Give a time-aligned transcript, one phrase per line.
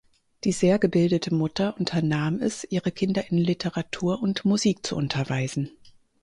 [0.45, 5.69] Die sehr gebildete Mutter unternahm es, ihre Kinder in Literatur und Musik zu unterweisen.